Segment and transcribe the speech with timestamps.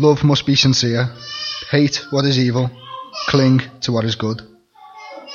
[0.00, 1.14] Love must be sincere.
[1.70, 2.70] Hate what is evil.
[3.28, 4.40] Cling to what is good.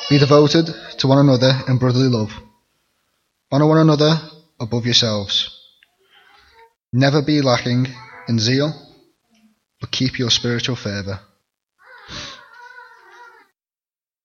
[0.09, 0.65] Be devoted
[0.97, 2.31] to one another in brotherly love.
[3.51, 4.19] Honour one another
[4.59, 5.55] above yourselves.
[6.91, 7.85] Never be lacking
[8.27, 8.73] in zeal,
[9.79, 11.19] but keep your spiritual fervour.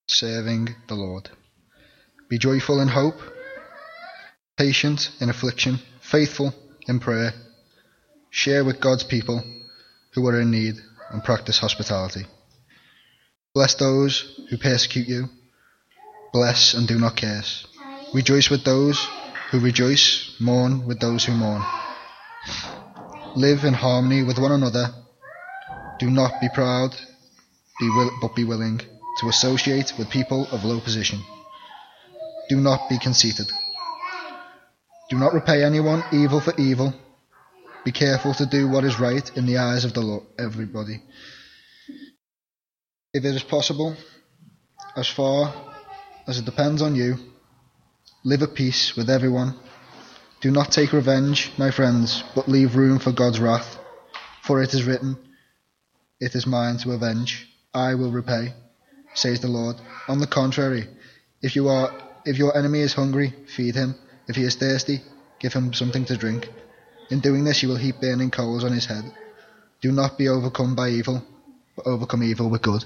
[0.09, 1.29] Serving the Lord.
[2.31, 3.21] Be joyful in hope,
[4.57, 6.55] patient in affliction, faithful
[6.89, 7.35] in prayer.
[8.31, 9.45] Share with God's people
[10.13, 10.75] who are in need
[11.11, 12.27] and practice hospitality.
[13.55, 15.29] Bless those who persecute you.
[16.33, 17.67] Bless and do not curse.
[18.15, 19.09] Rejoice with those
[19.51, 20.37] who rejoice.
[20.41, 21.63] Mourn with those who mourn.
[23.37, 24.87] Live in harmony with one another.
[25.99, 26.95] Do not be proud,
[27.79, 28.81] be will, but be willing
[29.21, 31.21] to associate with people of low position.
[32.49, 33.51] Do not be conceited.
[35.11, 36.95] Do not repay anyone evil for evil.
[37.85, 41.03] Be careful to do what is right in the eyes of the Lord, everybody.
[43.15, 43.97] If it is possible,
[44.97, 45.55] as far
[46.29, 47.17] as it depends on you,
[48.23, 49.55] live at peace with everyone.
[50.43, 53.79] Do not take revenge, my friends, but leave room for God's wrath.
[54.43, 55.17] For it is written,
[56.21, 58.53] It is mine to avenge, I will repay,
[59.15, 59.77] says the Lord.
[60.07, 60.87] On the contrary,
[61.41, 61.91] if you are
[62.27, 63.95] if your enemy is hungry, feed him.
[64.29, 65.01] If he is thirsty,
[65.39, 66.49] give him something to drink.
[67.11, 69.03] In doing this, you will heap burning coals on his head.
[69.81, 71.25] Do not be overcome by evil,
[71.75, 72.85] but overcome evil with good.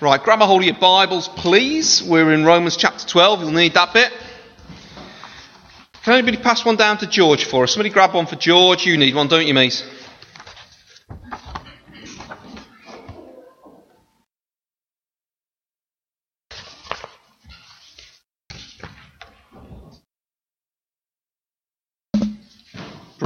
[0.00, 2.02] Right, grab a hold of your Bibles, please.
[2.02, 3.40] We're in Romans chapter 12.
[3.40, 4.12] You'll need that bit.
[6.04, 7.72] Can anybody pass one down to George for us?
[7.72, 8.84] Somebody grab one for George.
[8.84, 9.82] You need one, don't you, mate?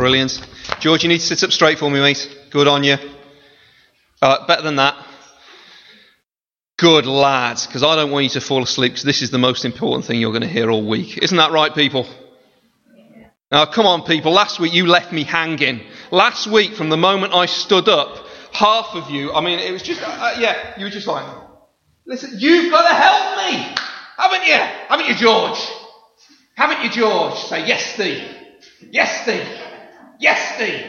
[0.09, 0.41] Brilliant.
[0.81, 2.35] George, you need to sit up straight for me, mate.
[2.49, 2.97] Good on you.
[4.23, 4.97] Uh, better than that.
[6.79, 9.67] Good lads, because I don't want you to fall asleep, because this is the most
[9.67, 11.19] important thing you're going to hear all week.
[11.19, 12.07] Isn't that right, people?
[13.53, 14.33] Now, come on, people.
[14.33, 15.83] Last week you left me hanging.
[16.11, 18.17] Last week, from the moment I stood up,
[18.51, 21.27] half of you, I mean, it was just, uh, uh yeah, you were just like,
[22.07, 23.77] listen, you've got to help me,
[24.17, 24.55] haven't you?
[24.89, 25.59] Haven't you, George?
[26.55, 27.35] Haven't you, George?
[27.41, 28.25] Say, yes, Steve.
[28.91, 29.68] Yes, Steve.
[30.19, 30.85] Yes, Steve.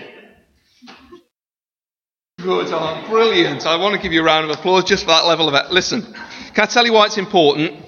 [2.41, 3.65] Good, oh, brilliant.
[3.65, 5.71] I want to give you a round of applause just for that level of it.
[5.71, 7.79] Listen, can I tell you why it's important?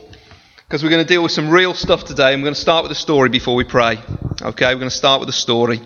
[0.58, 2.84] Because we're going to deal with some real stuff today, and we're going to start
[2.84, 3.98] with a story before we pray.
[4.42, 5.82] Okay, we're going to start with a story.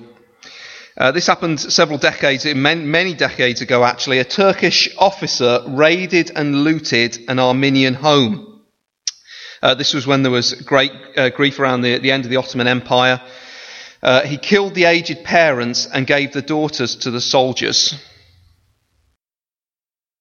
[0.98, 4.20] Uh, this happened several decades, many, many decades ago actually.
[4.20, 8.64] A Turkish officer raided and looted an Armenian home.
[9.62, 12.38] Uh, this was when there was great uh, grief around the, the, end of the
[12.38, 13.22] Ottoman Empire.
[14.06, 17.96] Uh, he killed the aged parents and gave the daughters to the soldiers.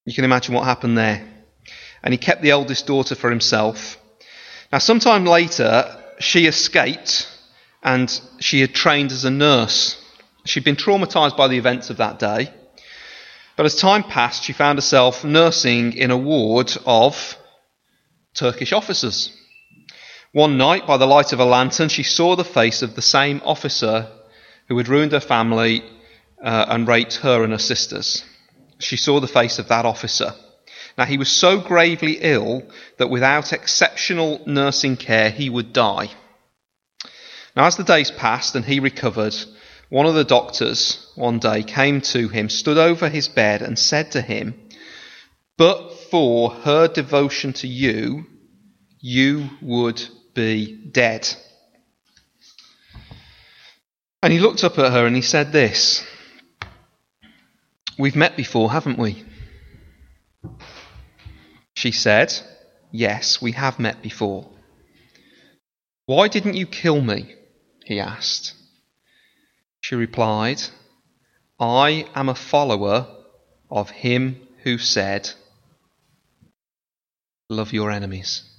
[0.06, 1.22] You can imagine what happened there.
[2.02, 3.98] And he kept the eldest daughter for himself.
[4.72, 7.28] Now, sometime later, she escaped
[7.82, 8.08] and
[8.40, 10.02] she had trained as a nurse.
[10.46, 12.50] She'd been traumatized by the events of that day.
[13.54, 17.36] But as time passed, she found herself nursing in a ward of
[18.32, 19.30] Turkish officers.
[20.34, 23.40] One night, by the light of a lantern, she saw the face of the same
[23.44, 24.08] officer
[24.66, 25.84] who had ruined her family
[26.42, 28.24] uh, and raped her and her sisters.
[28.80, 30.34] She saw the face of that officer.
[30.98, 32.64] Now, he was so gravely ill
[32.98, 36.10] that without exceptional nursing care, he would die.
[37.54, 39.36] Now, as the days passed and he recovered,
[39.88, 44.10] one of the doctors one day came to him, stood over his bed, and said
[44.10, 44.60] to him,
[45.56, 48.26] But for her devotion to you,
[48.98, 50.02] you would
[50.34, 51.28] be dead.
[54.22, 56.04] And he looked up at her and he said this
[57.98, 59.22] We've met before, haven't we?
[61.74, 62.32] She said,
[62.90, 64.48] Yes, we have met before.
[66.06, 67.34] Why didn't you kill me?
[67.84, 68.54] he asked.
[69.80, 70.62] She replied,
[71.60, 73.06] I am a follower
[73.70, 75.30] of him who said,
[77.50, 78.53] Love your enemies.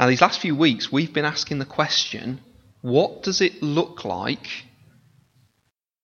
[0.00, 2.40] Now, these last few weeks, we've been asking the question
[2.80, 4.48] what does it look like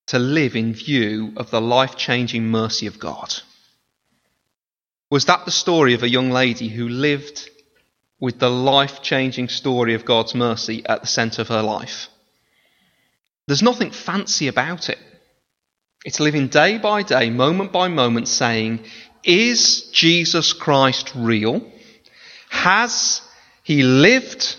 [0.09, 3.35] to live in view of the life changing mercy of God?
[5.11, 7.49] Was that the story of a young lady who lived
[8.21, 12.11] with the life changing story of God's mercy at the centre of her life?
[13.47, 14.99] There's nothing fancy about it.
[16.05, 18.85] It's living day by day, moment by moment, saying,
[19.25, 21.67] Is Jesus Christ real?
[22.51, 23.23] Has
[23.67, 24.55] he lived,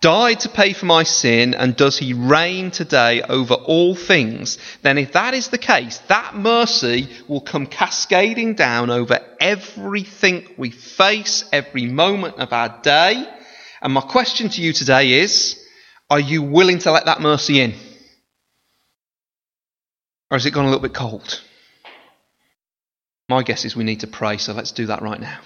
[0.00, 4.96] died to pay for my sin, and does he reign today over all things, then
[4.96, 11.44] if that is the case, that mercy will come cascading down over everything we face,
[11.52, 13.22] every moment of our day.
[13.82, 15.62] And my question to you today is,
[16.08, 17.74] are you willing to let that mercy in?
[20.30, 21.42] Or has it gone a little bit cold?
[23.28, 25.40] My guess is we need to pray, so let's do that right now.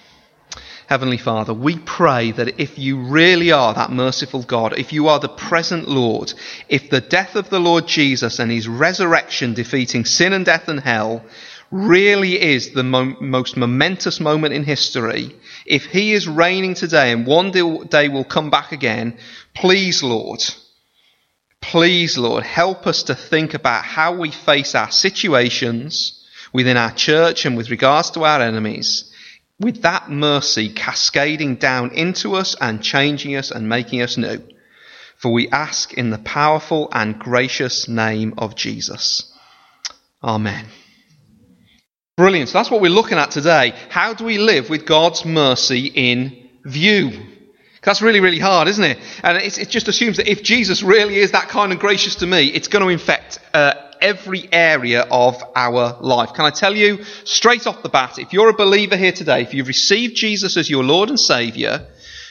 [0.87, 5.19] Heavenly Father, we pray that if you really are that merciful God, if you are
[5.19, 6.35] the present Lord,
[6.69, 10.79] if the death of the Lord Jesus and his resurrection defeating sin and death and
[10.79, 11.25] hell
[11.71, 15.35] really is the mo- most momentous moment in history,
[15.65, 19.17] if he is reigning today and one day will come back again,
[19.55, 20.45] please, Lord,
[21.63, 26.23] please, Lord, help us to think about how we face our situations
[26.53, 29.11] within our church and with regards to our enemies
[29.61, 34.43] with that mercy cascading down into us and changing us and making us new.
[35.17, 39.33] For we ask in the powerful and gracious name of Jesus.
[40.23, 40.67] Amen.
[42.17, 42.49] Brilliant.
[42.49, 43.75] So that's what we're looking at today.
[43.89, 47.35] How do we live with God's mercy in view?
[47.83, 48.99] That's really, really hard, isn't it?
[49.23, 52.47] And it just assumes that if Jesus really is that kind and gracious to me,
[52.47, 53.75] it's going to infect uh,
[54.05, 56.35] every area of our life.
[56.35, 59.55] Can I tell you straight off the bat, if you're a believer here today, if
[59.55, 61.87] you've received Jesus as your Lord and Saviour,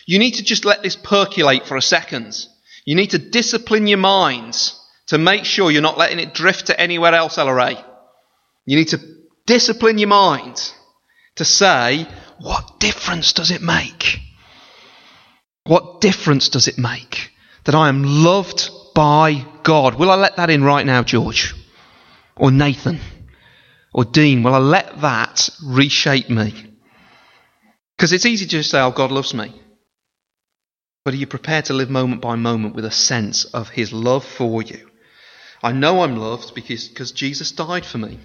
[0.06, 2.46] you need to just let this percolate for a second.
[2.86, 6.80] You need to discipline your minds to make sure you're not letting it drift to
[6.80, 7.84] anywhere else, LRA.
[8.66, 9.00] You need to
[9.48, 10.72] discipline your mind
[11.36, 12.08] to say,
[12.40, 14.20] what difference does it make?
[15.64, 17.32] What difference does it make
[17.64, 19.96] that I am loved by God?
[19.96, 21.56] Will I let that in right now, George?
[22.36, 23.00] Or Nathan
[23.94, 24.44] or Dean?
[24.44, 26.54] Will I let that reshape me?
[27.96, 29.54] Because it's easy to say, oh, God loves me.
[31.06, 34.24] But are you prepared to live moment by moment with a sense of his love
[34.24, 34.90] for you?
[35.62, 38.20] I know I'm loved because, because Jesus died for me.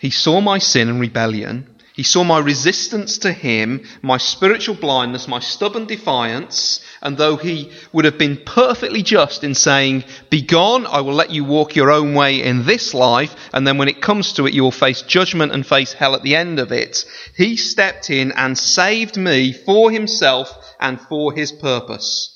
[0.00, 1.77] He saw my sin and rebellion.
[1.98, 7.72] He saw my resistance to him, my spiritual blindness, my stubborn defiance, and though he
[7.92, 12.14] would have been perfectly just in saying, Begone, I will let you walk your own
[12.14, 15.50] way in this life, and then when it comes to it, you will face judgment
[15.50, 17.04] and face hell at the end of it,
[17.36, 22.32] he stepped in and saved me for himself and for his purpose.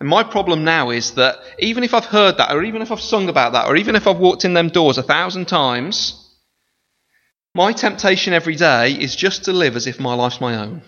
[0.00, 3.00] And my problem now is that even if I've heard that, or even if I've
[3.00, 6.27] sung about that, or even if I've walked in them doors a thousand times,
[7.58, 10.80] my temptation every day is just to live as if my life's my own.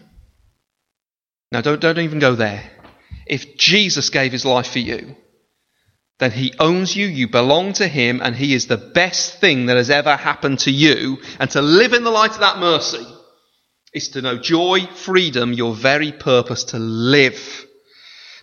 [1.51, 2.63] Now, don't, don't even go there.
[3.27, 5.17] If Jesus gave his life for you,
[6.21, 9.79] then he owns you, you belong to him, and he is the best thing that
[9.79, 11.19] has ever happened to you.
[11.41, 13.05] And to live in the light of that mercy
[13.93, 17.67] is to know joy, freedom, your very purpose to live.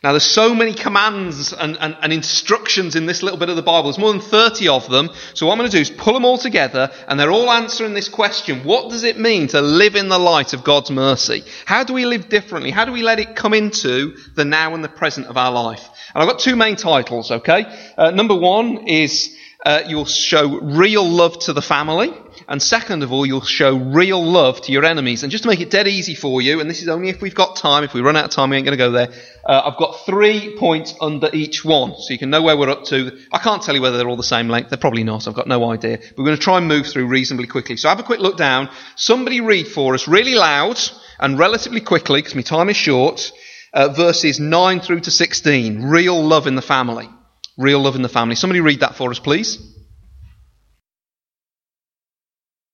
[0.03, 3.63] Now, there's so many commands and, and, and, instructions in this little bit of the
[3.63, 3.83] Bible.
[3.83, 5.09] There's more than 30 of them.
[5.33, 7.95] So, what I'm going to do is pull them all together, and they're all answering
[7.95, 11.43] this question What does it mean to live in the light of God's mercy?
[11.65, 12.69] How do we live differently?
[12.69, 15.89] How do we let it come into the now and the present of our life?
[16.13, 17.65] And I've got two main titles, okay?
[17.97, 19.35] Uh, number one is
[19.65, 22.13] uh, you'll show real love to the family.
[22.49, 25.23] And second of all, you'll show real love to your enemies.
[25.23, 27.35] And just to make it dead easy for you, and this is only if we've
[27.35, 29.09] got time, if we run out of time, we ain't going to go there.
[29.45, 32.85] Uh, I've got three points under each one, so you can know where we're up
[32.85, 33.19] to.
[33.33, 34.69] I can't tell you whether they're all the same length.
[34.69, 35.27] They're probably not.
[35.27, 35.97] I've got no idea.
[35.97, 37.75] But we're going to try and move through reasonably quickly.
[37.75, 38.69] So have a quick look down.
[38.95, 40.79] Somebody read for us really loud
[41.19, 43.33] and relatively quickly, because my time is short,
[43.73, 45.83] uh, verses 9 through to 16.
[45.83, 47.09] Real love in the family.
[47.57, 48.35] Real love in the family.
[48.35, 49.59] Somebody read that for us, please.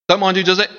[0.08, 0.70] Don't mind who does it.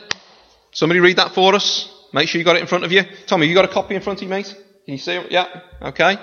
[0.73, 1.90] Somebody read that for us.
[2.12, 3.02] Make sure you got it in front of you.
[3.26, 4.54] Tommy, you got a copy in front of you, mate?
[4.85, 5.33] Can you see it?
[5.33, 5.62] Yeah?
[5.81, 6.16] Okay.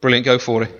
[0.00, 0.26] Brilliant.
[0.26, 0.70] Go for it.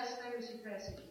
[0.00, 1.09] Yes, there is a present.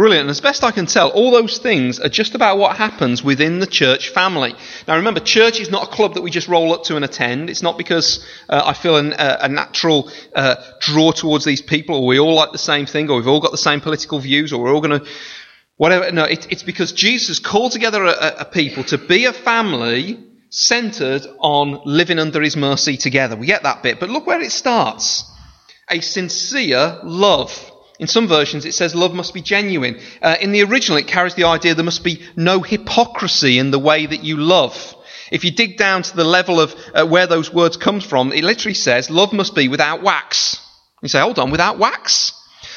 [0.00, 0.22] Brilliant.
[0.22, 3.58] And as best I can tell, all those things are just about what happens within
[3.58, 4.54] the church family.
[4.88, 7.50] Now remember, church is not a club that we just roll up to and attend.
[7.50, 11.96] It's not because uh, I feel an, uh, a natural uh, draw towards these people
[11.96, 14.54] or we all like the same thing or we've all got the same political views
[14.54, 15.06] or we're all going to
[15.76, 16.10] whatever.
[16.10, 21.26] No, it, it's because Jesus called together a, a people to be a family centered
[21.40, 23.36] on living under his mercy together.
[23.36, 24.00] We get that bit.
[24.00, 25.30] But look where it starts.
[25.90, 27.69] A sincere love.
[28.00, 30.00] In some versions, it says love must be genuine.
[30.22, 33.78] Uh, in the original, it carries the idea there must be no hypocrisy in the
[33.78, 34.96] way that you love.
[35.30, 38.42] If you dig down to the level of uh, where those words come from, it
[38.42, 40.58] literally says love must be without wax.
[41.02, 42.32] You say, hold on, without wax?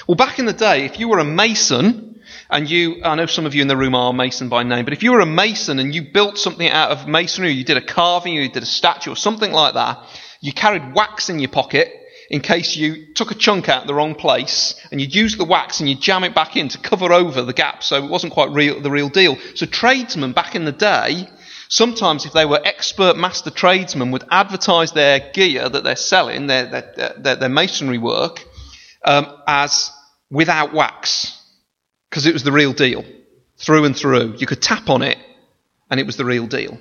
[0.07, 3.45] Well, back in the day, if you were a mason, and you, I know some
[3.45, 5.79] of you in the room are mason by name, but if you were a mason
[5.79, 9.11] and you built something out of masonry, you did a carving, you did a statue
[9.11, 10.03] or something like that,
[10.41, 12.02] you carried wax in your pocket
[12.33, 15.79] in case you took a chunk out the wrong place and you'd use the wax
[15.79, 18.49] and you'd jam it back in to cover over the gap so it wasn't quite
[18.49, 19.37] real, the real deal.
[19.53, 21.29] So tradesmen back in the day,
[21.69, 26.65] sometimes if they were expert master tradesmen, would advertise their gear that they're selling, their,
[26.65, 28.43] their, their, their masonry work,
[29.05, 29.91] um, as
[30.31, 31.39] without wax
[32.09, 33.05] because it was the real deal
[33.57, 34.37] through and through.
[34.39, 35.19] You could tap on it
[35.91, 36.79] and it was the real deal.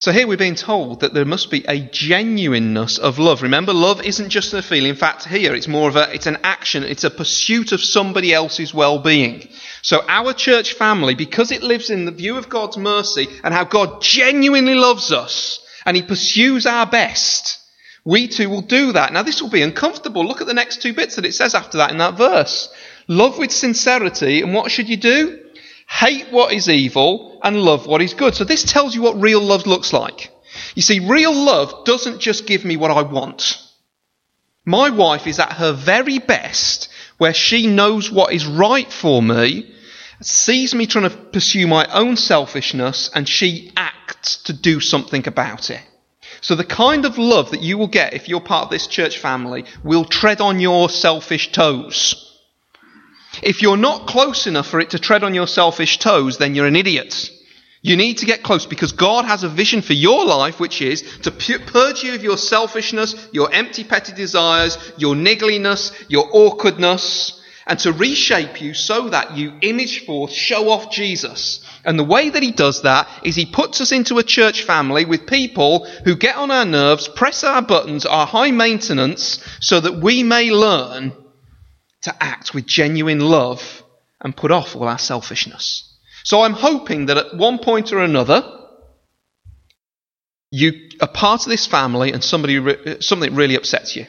[0.00, 3.42] So here we're being told that there must be a genuineness of love.
[3.42, 4.90] Remember, love isn't just a feeling.
[4.90, 6.82] In fact, here it's more of a, it's an action.
[6.82, 9.48] It's a pursuit of somebody else's well-being.
[9.80, 13.64] So our church family, because it lives in the view of God's mercy and how
[13.64, 17.58] God genuinely loves us and He pursues our best,
[18.04, 19.12] we too will do that.
[19.12, 20.26] Now, this will be uncomfortable.
[20.26, 22.68] Look at the next two bits that it says after that in that verse.
[23.08, 25.43] Love with sincerity, and what should you do?
[25.88, 28.34] Hate what is evil and love what is good.
[28.34, 30.30] So this tells you what real love looks like.
[30.74, 33.60] You see, real love doesn't just give me what I want.
[34.64, 36.88] My wife is at her very best
[37.18, 39.72] where she knows what is right for me,
[40.20, 45.70] sees me trying to pursue my own selfishness, and she acts to do something about
[45.70, 45.82] it.
[46.40, 49.18] So the kind of love that you will get if you're part of this church
[49.18, 52.33] family will tread on your selfish toes.
[53.42, 56.66] If you're not close enough for it to tread on your selfish toes, then you're
[56.66, 57.30] an idiot.
[57.82, 61.02] You need to get close because God has a vision for your life, which is
[61.22, 67.78] to purge you of your selfishness, your empty, petty desires, your niggliness, your awkwardness, and
[67.80, 71.60] to reshape you so that you image forth, show off Jesus.
[71.84, 75.04] And the way that he does that is he puts us into a church family
[75.04, 79.96] with people who get on our nerves, press our buttons, are high maintenance, so that
[79.96, 81.12] we may learn
[82.04, 83.82] to act with genuine love
[84.20, 85.90] and put off all our selfishness.
[86.22, 88.42] So I'm hoping that at one point or another,
[90.50, 94.06] you are part of this family and somebody, something really upsets you.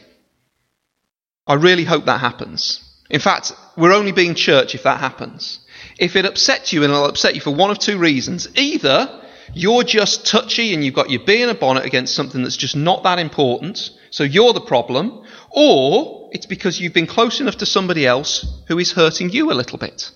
[1.48, 2.82] I really hope that happens.
[3.10, 5.60] In fact, we're only being church if that happens.
[6.00, 8.48] If it upsets you, and it'll upset you for one of two reasons.
[8.56, 9.22] Either
[9.54, 12.76] you're just touchy and you've got your bee in a bonnet against something that's just
[12.76, 17.66] not that important, so you're the problem, or it's because you've been close enough to
[17.66, 20.12] somebody else who is hurting you a little bit.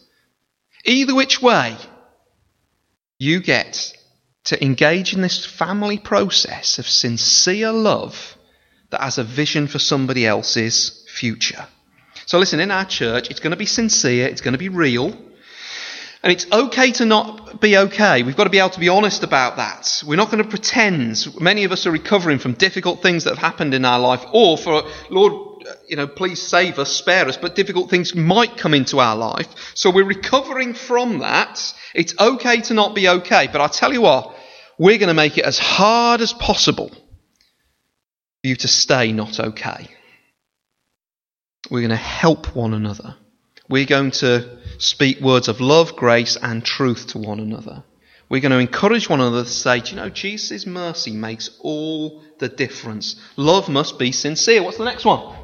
[0.85, 1.75] Either which way,
[3.17, 3.93] you get
[4.45, 8.37] to engage in this family process of sincere love
[8.89, 11.67] that has a vision for somebody else's future.
[12.25, 15.15] So listen, in our church, it's going to be sincere, it's going to be real.
[16.21, 18.23] And it's okay to not be okay.
[18.23, 20.03] We've got to be able to be honest about that.
[20.05, 21.25] We're not going to pretend.
[21.39, 24.57] Many of us are recovering from difficult things that have happened in our life, or
[24.57, 28.99] for, Lord, you know, please save us, spare us, but difficult things might come into
[28.99, 29.47] our life.
[29.75, 31.73] So we're recovering from that.
[31.95, 33.47] It's okay to not be okay.
[33.49, 34.35] But I tell you what,
[34.77, 36.97] we're going to make it as hard as possible for
[38.47, 39.87] you to stay not okay.
[41.69, 43.15] We're going to help one another.
[43.69, 47.83] We're going to speak words of love, grace, and truth to one another.
[48.29, 52.23] We're going to encourage one another to say, Do you know, Jesus' mercy makes all
[52.39, 53.15] the difference.
[53.35, 54.63] Love must be sincere.
[54.63, 55.35] What's the next one?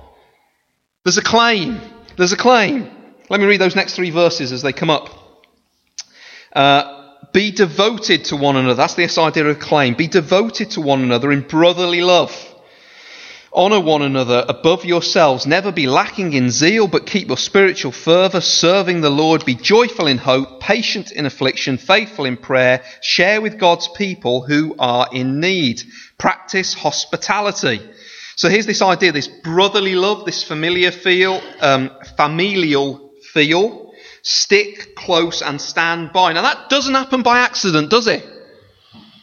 [1.04, 1.80] There's a claim.
[2.18, 2.90] There's a claim.
[3.30, 5.10] Let me read those next three verses as they come up.
[6.54, 8.76] Uh, be devoted to one another.
[8.76, 9.96] That's this idea of claim.
[9.96, 12.32] Be devoted to one another in brotherly love.
[13.56, 15.46] Honour one another above yourselves.
[15.46, 19.46] Never be lacking in zeal, but keep your spiritual fervour, serving the Lord.
[19.46, 22.84] Be joyful in hope, patient in affliction, faithful in prayer.
[23.02, 25.82] Share with God's people who are in need.
[26.18, 27.80] Practice hospitality.
[28.36, 33.94] So here's this idea, this brotherly love, this familiar feel, um, familial feel.
[34.22, 36.34] Stick close and stand by.
[36.34, 38.26] Now that doesn't happen by accident, does it?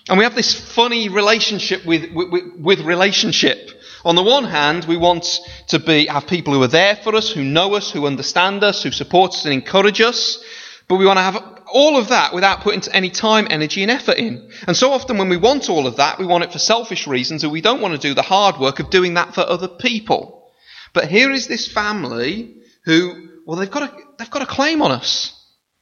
[0.09, 3.71] And we have this funny relationship with, with, with relationship.
[4.05, 7.31] On the one hand, we want to be, have people who are there for us,
[7.31, 10.43] who know us, who understand us, who support us and encourage us.
[10.89, 14.19] But we want to have all of that without putting any time, energy, and effort
[14.19, 14.51] in.
[14.67, 17.45] And so often when we want all of that, we want it for selfish reasons,
[17.45, 20.51] and we don't want to do the hard work of doing that for other people.
[20.93, 24.91] But here is this family who, well, they've got a, they've got a claim on
[24.91, 25.39] us.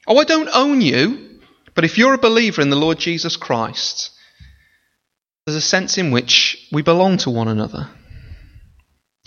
[0.07, 1.41] Oh, I don't own you.
[1.75, 4.11] But if you're a believer in the Lord Jesus Christ,
[5.47, 7.89] there's a sense in which we belong to one another.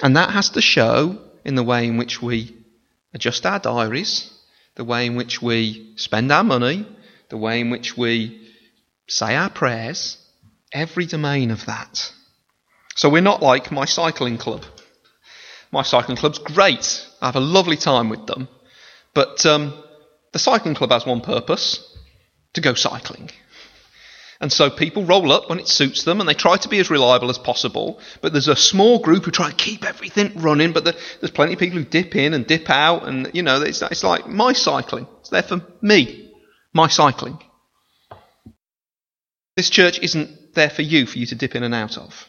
[0.02, 2.56] And that has to show in the way in which we
[3.14, 4.34] adjust our diaries,
[4.76, 6.88] the way in which we spend our money,
[7.30, 8.50] the way in which we
[9.08, 10.18] say our prayers,
[10.72, 12.12] every domain of that.
[12.96, 14.66] So we're not like my cycling club.
[15.72, 17.06] My cycling club's great.
[17.22, 18.48] I have a lovely time with them.
[19.14, 19.84] But um,
[20.32, 21.96] the cycling club has one purpose
[22.54, 23.32] to go cycling.
[24.44, 26.90] And so people roll up when it suits them and they try to be as
[26.90, 28.02] reliable as possible.
[28.20, 30.74] But there's a small group who try to keep everything running.
[30.74, 33.08] But there's plenty of people who dip in and dip out.
[33.08, 35.08] And, you know, it's, it's like my cycling.
[35.22, 36.34] It's there for me.
[36.74, 37.40] My cycling.
[39.56, 42.28] This church isn't there for you, for you to dip in and out of.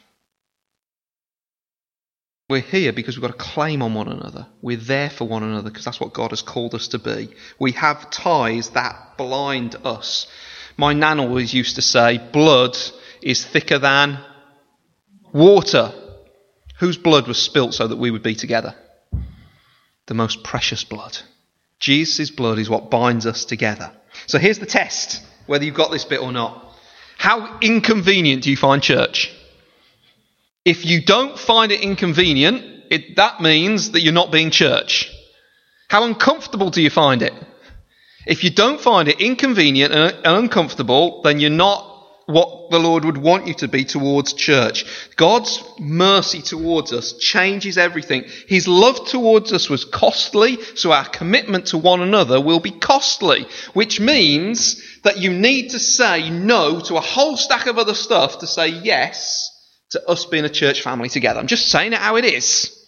[2.49, 4.47] We're here because we've got a claim on one another.
[4.63, 7.31] We're there for one another because that's what God has called us to be.
[7.59, 10.29] We have ties that blind us.
[10.77, 12.77] My nan always used to say, blood
[13.23, 14.19] is thicker than
[15.33, 15.93] water.
[16.81, 18.75] Whose blood was spilt so that we would be together?
[20.07, 21.17] The most precious blood.
[21.79, 23.93] Jesus' blood is what binds us together.
[24.27, 26.75] So here's the test, whether you've got this bit or not.
[27.17, 29.33] How inconvenient do you find church?
[30.65, 35.11] If you don't find it inconvenient, it, that means that you're not being church.
[35.89, 37.35] How uncomfortable do you find it?
[38.27, 41.91] If you don't find it inconvenient and, uncomfortable, then you're not
[42.27, 44.87] what the Lord would want you to be towards church.
[45.17, 48.25] God's mercy towards us changes everything.
[48.49, 53.47] His love towards us was costly, so our commitment to one another will be costly,
[53.75, 58.39] which means that you need to say no to a whole stack of other stuff
[58.39, 59.51] to say yes
[59.91, 61.39] to us being a church family together.
[61.39, 62.84] I'm just saying it how it is.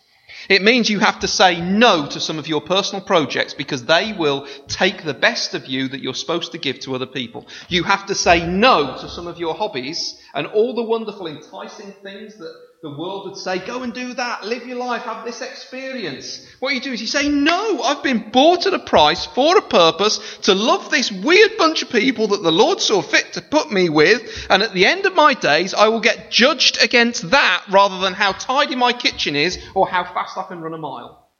[0.48, 4.12] It means you have to say no to some of your personal projects because they
[4.12, 7.46] will take the best of you that you're supposed to give to other people.
[7.68, 11.92] You have to say no to some of your hobbies and all the wonderful, enticing
[12.02, 15.40] things that the world would say, go and do that, live your life, have this
[15.40, 16.46] experience.
[16.60, 19.62] What you do is you say, no, I've been bought at a price for a
[19.62, 23.72] purpose to love this weird bunch of people that the Lord saw fit to put
[23.72, 27.64] me with, and at the end of my days, I will get judged against that
[27.70, 31.30] rather than how tidy my kitchen is or how fast I can run a mile.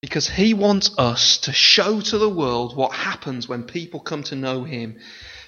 [0.00, 4.34] Because he wants us to show to the world what happens when people come to
[4.34, 4.98] know him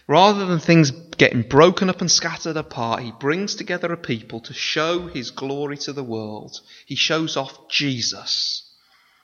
[0.06, 4.52] Rather than things getting broken up and scattered apart, he brings together a people to
[4.52, 6.60] show his glory to the world.
[6.84, 8.60] He shows off Jesus.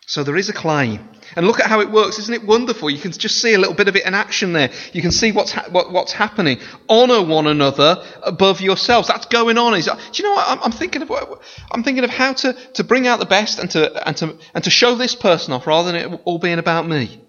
[0.06, 1.08] So there is a claim.
[1.36, 2.18] And look at how it works.
[2.18, 2.90] Isn't it wonderful?
[2.90, 4.70] You can just see a little bit of it in action there.
[4.92, 6.58] You can see what's, ha- what, what's happening.
[6.88, 9.06] Honour one another above yourselves.
[9.06, 9.74] That's going on.
[9.74, 10.48] Is, do you know what?
[10.48, 11.12] I'm, I'm, thinking of,
[11.70, 14.64] I'm thinking of how to, to bring out the best and to, and, to, and
[14.64, 17.22] to show this person off rather than it all being about me.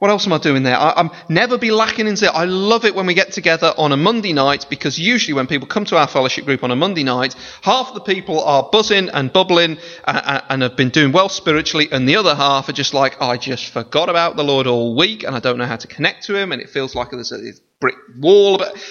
[0.00, 0.78] What else am I doing there?
[0.78, 2.30] I, am never be lacking in zeal.
[2.32, 5.68] I love it when we get together on a Monday night because usually when people
[5.68, 9.30] come to our fellowship group on a Monday night, half the people are buzzing and
[9.30, 13.20] bubbling and, and have been doing well spiritually, and the other half are just like,
[13.20, 16.24] I just forgot about the Lord all week and I don't know how to connect
[16.24, 18.56] to Him, and it feels like there's a brick wall.
[18.56, 18.82] But,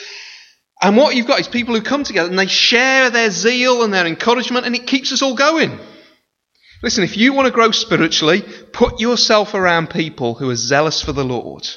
[0.79, 3.91] and what you've got is people who come together and they share their zeal and
[3.91, 5.79] their encouragement, and it keeps us all going.
[6.81, 11.11] Listen, if you want to grow spiritually, put yourself around people who are zealous for
[11.11, 11.67] the Lord.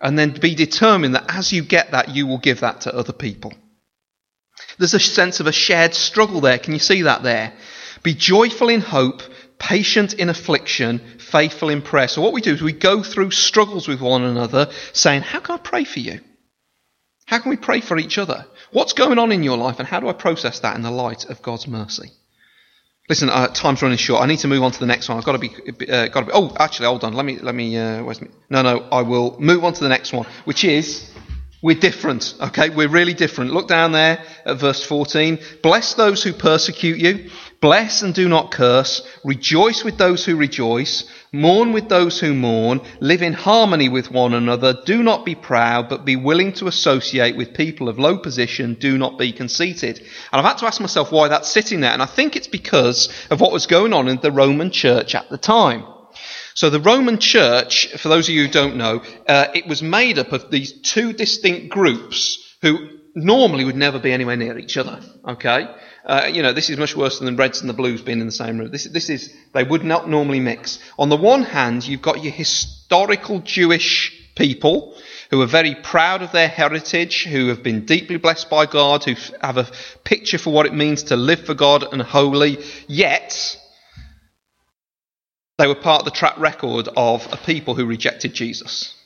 [0.00, 3.12] And then be determined that as you get that, you will give that to other
[3.12, 3.52] people.
[4.78, 6.58] There's a sense of a shared struggle there.
[6.58, 7.52] Can you see that there?
[8.02, 9.22] Be joyful in hope,
[9.58, 12.08] patient in affliction, faithful in prayer.
[12.08, 15.56] So what we do is we go through struggles with one another, saying, How can
[15.56, 16.20] I pray for you?
[17.26, 18.46] How can we pray for each other?
[18.72, 21.26] What's going on in your life, and how do I process that in the light
[21.26, 22.10] of God's mercy?
[23.12, 24.22] Listen, uh, time's running short.
[24.22, 25.18] I need to move on to the next one.
[25.18, 25.50] I've got to be,
[25.86, 26.32] uh, got to be.
[26.32, 27.12] Oh, actually, hold on.
[27.12, 27.76] Let me, let me.
[27.76, 28.28] Uh, where's me?
[28.48, 28.88] No, no.
[28.90, 31.10] I will move on to the next one, which is
[31.62, 32.34] we're different.
[32.40, 33.52] Okay, we're really different.
[33.52, 35.38] Look down there at verse 14.
[35.62, 37.30] Bless those who persecute you.
[37.60, 39.06] Bless and do not curse.
[39.22, 41.04] Rejoice with those who rejoice.
[41.32, 42.80] Mourn with those who mourn.
[42.98, 44.76] Live in harmony with one another.
[44.84, 48.74] Do not be proud, but be willing to associate with people of low position.
[48.74, 49.98] Do not be conceited.
[49.98, 51.92] And I've had to ask myself why that's sitting there.
[51.92, 55.30] And I think it's because of what was going on in the Roman church at
[55.30, 55.84] the time.
[56.54, 60.18] So the Roman church, for those of you who don't know, uh, it was made
[60.18, 65.00] up of these two distinct groups who normally would never be anywhere near each other.
[65.26, 65.66] Okay?
[66.04, 68.26] Uh, you know, this is much worse than the Reds and the Blues being in
[68.26, 68.70] the same room.
[68.70, 70.78] This, this is, they would not normally mix.
[70.98, 74.96] On the one hand, you've got your historical Jewish people
[75.30, 79.14] who are very proud of their heritage, who have been deeply blessed by God, who
[79.40, 79.70] have a
[80.04, 83.58] picture for what it means to live for God and holy, yet
[85.62, 88.96] They were part of the track record of a people who rejected Jesus.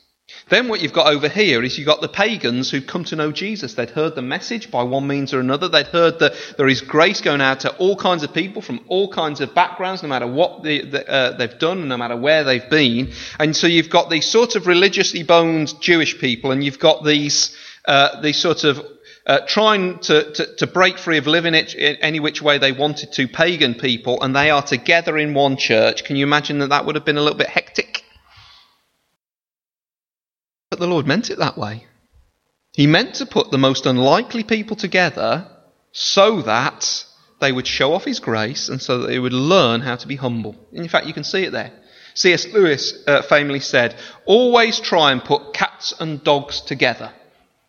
[0.48, 3.30] Then what you've got over here is you've got the pagans who've come to know
[3.30, 3.74] Jesus.
[3.74, 5.68] They'd heard the message by one means or another.
[5.68, 9.12] They'd heard that there is grace going out to all kinds of people from all
[9.12, 12.70] kinds of backgrounds, no matter what the, the, uh, they've done, no matter where they've
[12.70, 13.12] been.
[13.38, 17.54] And so you've got these sort of religiously boned Jewish people, and you've got these,
[17.84, 18.80] uh, these sort of
[19.26, 23.12] uh, trying to, to, to, break free of living it any which way they wanted
[23.12, 26.04] to, pagan people, and they are together in one church.
[26.04, 28.04] Can you imagine that that would have been a little bit hectic?
[30.70, 31.86] But the Lord meant it that way.
[32.72, 35.48] He meant to put the most unlikely people together
[35.90, 37.04] so that
[37.40, 40.16] they would show off His grace and so that they would learn how to be
[40.16, 40.54] humble.
[40.72, 41.72] In fact, you can see it there.
[42.14, 42.46] C.S.
[42.52, 47.12] Lewis uh, famously said, Always try and put cats and dogs together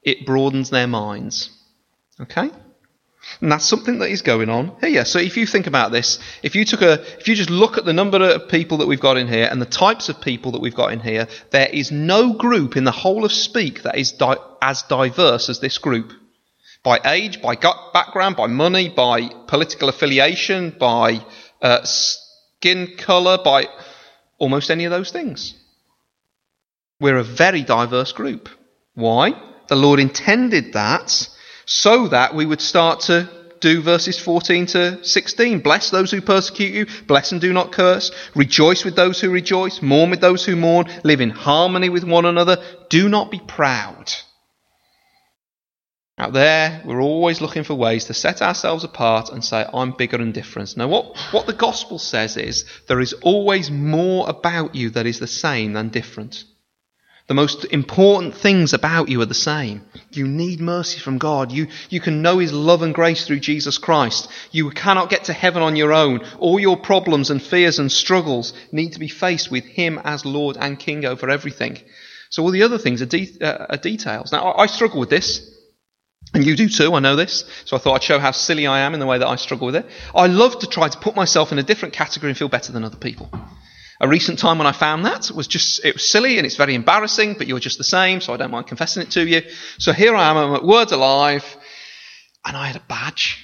[0.08, 1.52] it broadens their minds.
[2.20, 2.50] Okay?
[3.42, 5.04] And that's something that is going on here.
[5.04, 7.84] So if you think about this, if you took a, if you just look at
[7.84, 10.62] the number of people that we've got in here and the types of people that
[10.62, 14.14] we've got in here, there is no group in the whole of Speke that is
[14.14, 16.14] di- as diverse as this group.
[16.84, 21.20] By age, by gut background, by money, by political affiliation, by
[21.62, 23.66] uh, skin colour, by
[24.38, 25.54] almost any of those things.
[27.02, 28.48] We're a very diverse group.
[28.94, 29.34] Why?
[29.68, 31.30] The Lord intended that
[31.66, 35.60] so that we would start to do verses 14 to 16.
[35.60, 38.12] Bless those who persecute you, bless and do not curse.
[38.36, 42.26] Rejoice with those who rejoice, mourn with those who mourn, live in harmony with one
[42.26, 42.58] another.
[42.90, 44.14] Do not be proud.
[46.20, 50.18] Out there, we're always looking for ways to set ourselves apart and say, I'm bigger
[50.18, 50.76] and different.
[50.76, 55.20] Now, what, what the gospel says is there is always more about you that is
[55.20, 56.44] the same than different.
[57.28, 59.82] The most important things about you are the same.
[60.12, 61.52] You need mercy from God.
[61.52, 64.30] You, you can know His love and grace through Jesus Christ.
[64.52, 66.26] You cannot get to heaven on your own.
[66.40, 70.56] All your problems and fears and struggles need to be faced with Him as Lord
[70.58, 71.80] and King over everything.
[72.30, 74.32] So all the other things are, de- uh, are details.
[74.32, 75.54] Now, I, I struggle with this.
[76.34, 77.44] And you do too, I know this.
[77.66, 79.66] So I thought I'd show how silly I am in the way that I struggle
[79.66, 79.86] with it.
[80.16, 82.86] I love to try to put myself in a different category and feel better than
[82.86, 83.30] other people.
[84.00, 86.76] A recent time when I found that was just, it was silly and it's very
[86.76, 89.42] embarrassing, but you're just the same, so I don't mind confessing it to you.
[89.80, 91.44] So here I am, I'm at Words Alive,
[92.46, 93.44] and I had a badge.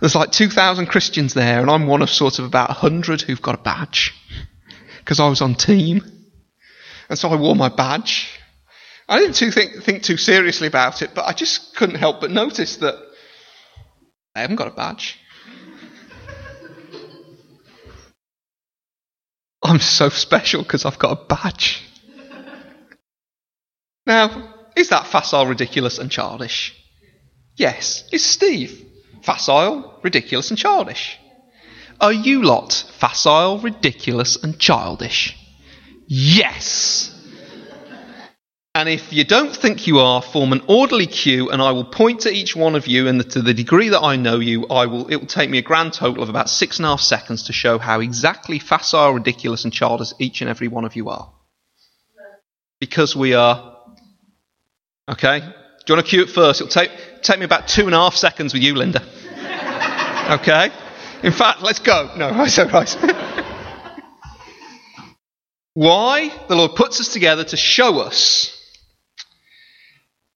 [0.00, 3.54] There's like 2,000 Christians there, and I'm one of sort of about 100 who've got
[3.54, 4.12] a badge.
[4.98, 6.02] Because I was on team.
[7.08, 8.28] And so I wore my badge.
[9.08, 12.30] I didn't too think, think too seriously about it, but I just couldn't help but
[12.30, 12.94] notice that
[14.34, 15.18] I haven't got a badge.
[19.68, 21.82] I'm so special because I've got a badge.
[24.06, 26.74] now, is that facile, ridiculous, and childish?
[27.54, 28.08] Yes.
[28.10, 28.82] Is Steve
[29.22, 31.18] facile, ridiculous, and childish?
[32.00, 35.36] Are you lot facile, ridiculous, and childish?
[36.06, 37.14] Yes.
[38.78, 42.20] And if you don't think you are, form an orderly queue, and I will point
[42.20, 45.08] to each one of you, and to the degree that I know you, I will.
[45.08, 47.52] It will take me a grand total of about six and a half seconds to
[47.52, 51.28] show how exactly facile, ridiculous, and childish each and every one of you are.
[52.78, 53.80] Because we are.
[55.10, 55.40] Okay.
[55.40, 55.46] Do
[55.88, 56.60] you want to queue it first?
[56.60, 59.02] It'll take take me about two and a half seconds with you, Linda.
[60.28, 60.70] Okay.
[61.24, 62.12] In fact, let's go.
[62.16, 62.96] No, right, right.
[65.74, 66.30] Why?
[66.48, 68.54] The Lord puts us together to show us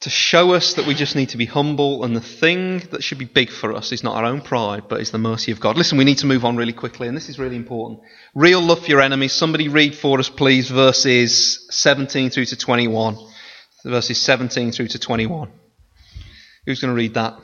[0.02, 3.18] to show us that we just need to be humble and the thing that should
[3.18, 5.76] be big for us is not our own pride but is the mercy of God.
[5.76, 8.00] Listen, we need to move on really quickly and this is really important.
[8.34, 9.32] Real love for your enemies.
[9.32, 13.16] Somebody read for us please verses 17 through to 21.
[13.84, 15.50] Verses 17 through to 21.
[16.66, 17.34] Who's going to read that?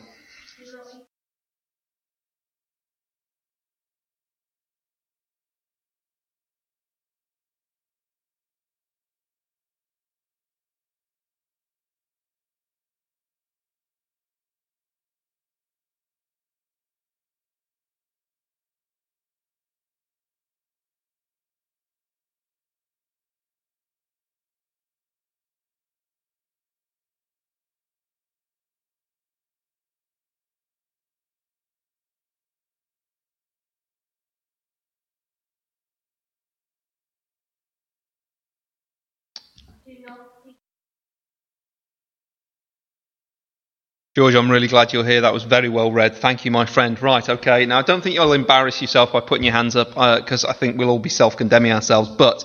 [44.19, 45.21] George, I'm really glad you're here.
[45.21, 46.17] That was very well read.
[46.17, 47.01] Thank you, my friend.
[47.01, 47.67] Right, okay.
[47.67, 50.55] Now, I don't think you'll embarrass yourself by putting your hands up because uh, I
[50.55, 52.09] think we'll all be self condemning ourselves.
[52.09, 52.43] But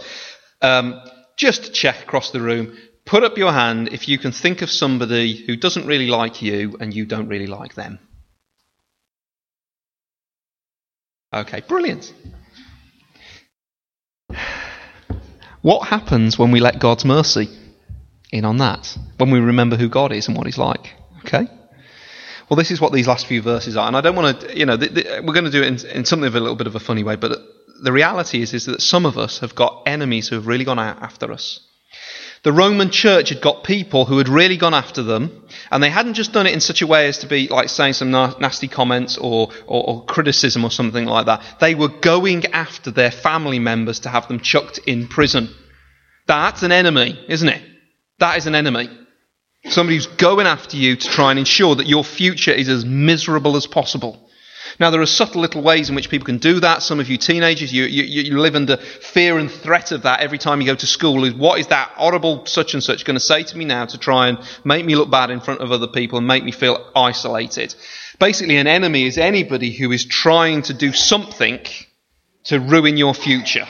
[0.62, 1.02] um,
[1.36, 2.78] just check across the room.
[3.06, 6.78] Put up your hand if you can think of somebody who doesn't really like you
[6.80, 7.98] and you don't really like them.
[11.34, 12.14] Okay, brilliant.
[15.64, 17.48] What happens when we let God's mercy
[18.32, 18.98] in on that?
[19.18, 20.94] When we remember who God is and what He's like?
[21.26, 21.48] Okay?
[22.50, 23.88] Well, this is what these last few verses are.
[23.88, 26.28] And I don't want to, you know, we're going to do it in, in something
[26.28, 27.40] of a little bit of a funny way, but
[27.82, 30.80] the reality is, is that some of us have got enemies who have really gone
[30.80, 31.62] out after us.
[32.44, 36.16] The Roman church had got people who had really gone after them, and they hadn't
[36.16, 38.68] just done it in such a way as to be like saying some na- nasty
[38.68, 41.42] comments or, or, or criticism or something like that.
[41.62, 45.56] They were going after their family members to have them chucked in prison.
[46.28, 47.62] That's an enemy, isn't it?
[48.20, 48.90] That is an enemy.
[49.66, 53.56] Somebody who's going after you to try and ensure that your future is as miserable
[53.56, 54.30] as possible.
[54.80, 56.84] Now, there are subtle little ways in which people can do that.
[56.84, 60.38] Some of you teenagers, you, you, you live under fear and threat of that every
[60.38, 61.30] time you go to school.
[61.32, 64.28] What is that horrible such and such going to say to me now to try
[64.28, 67.76] and make me look bad in front of other people and make me feel isolated?
[68.20, 71.60] Basically, an enemy is anybody who is trying to do something
[72.46, 73.68] to ruin your future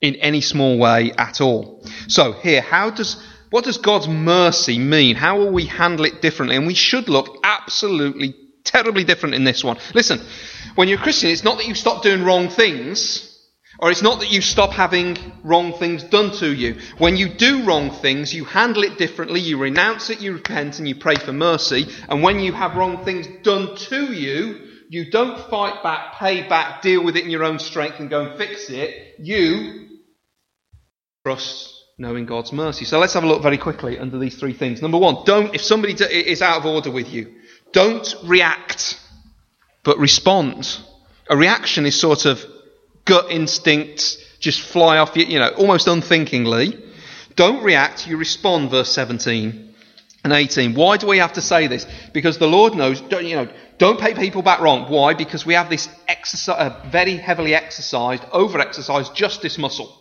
[0.00, 1.84] in any small way at all.
[2.08, 5.16] So, here, how does what does God's mercy mean?
[5.16, 6.56] How will we handle it differently?
[6.56, 8.34] And we should look absolutely
[8.70, 9.78] terribly different in this one.
[9.94, 10.20] Listen,
[10.74, 13.26] when you're a Christian, it's not that you stop doing wrong things,
[13.78, 16.78] or it's not that you stop having wrong things done to you.
[16.98, 20.88] When you do wrong things, you handle it differently, you renounce it, you repent, and
[20.88, 21.86] you pray for mercy.
[22.08, 26.82] And when you have wrong things done to you, you don't fight back, pay back,
[26.82, 29.14] deal with it in your own strength and go and fix it.
[29.18, 29.88] You
[31.24, 32.84] trust knowing God's mercy.
[32.84, 34.82] So let's have a look very quickly under these three things.
[34.82, 37.39] Number one, don't, if somebody is out of order with you,
[37.72, 39.00] don't react,
[39.84, 40.78] but respond.
[41.28, 42.44] A reaction is sort of
[43.04, 46.82] gut instinct, just fly off, you you know, almost unthinkingly.
[47.36, 49.74] Don't react, you respond, verse 17
[50.24, 50.74] and 18.
[50.74, 51.86] Why do we have to say this?
[52.12, 54.90] Because the Lord knows, don't, you know, don't pay people back wrong.
[54.90, 55.14] Why?
[55.14, 59.96] Because we have this exercise, very heavily exercised, over exercised justice muscle.